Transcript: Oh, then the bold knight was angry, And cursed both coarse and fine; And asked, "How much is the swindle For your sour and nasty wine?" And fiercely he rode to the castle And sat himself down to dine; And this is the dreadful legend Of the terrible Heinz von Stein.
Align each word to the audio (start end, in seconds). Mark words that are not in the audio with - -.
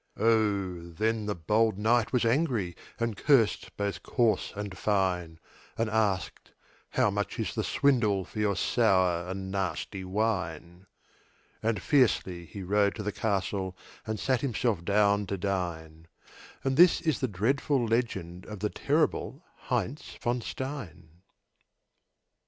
Oh, 0.17 0.79
then 0.89 1.27
the 1.27 1.35
bold 1.35 1.77
knight 1.77 2.11
was 2.11 2.25
angry, 2.25 2.75
And 2.99 3.15
cursed 3.15 3.77
both 3.77 4.01
coarse 4.01 4.51
and 4.55 4.75
fine; 4.75 5.39
And 5.77 5.91
asked, 5.91 6.53
"How 6.89 7.11
much 7.11 7.37
is 7.37 7.53
the 7.53 7.63
swindle 7.63 8.25
For 8.25 8.39
your 8.39 8.55
sour 8.55 9.29
and 9.29 9.51
nasty 9.51 10.03
wine?" 10.03 10.87
And 11.61 11.83
fiercely 11.83 12.45
he 12.47 12.63
rode 12.63 12.95
to 12.95 13.03
the 13.03 13.11
castle 13.11 13.77
And 14.07 14.19
sat 14.19 14.41
himself 14.41 14.83
down 14.83 15.27
to 15.27 15.37
dine; 15.37 16.07
And 16.63 16.77
this 16.77 17.01
is 17.01 17.19
the 17.19 17.27
dreadful 17.27 17.85
legend 17.85 18.47
Of 18.47 18.61
the 18.61 18.71
terrible 18.71 19.43
Heinz 19.55 20.17
von 20.19 20.41
Stein. 20.41 21.21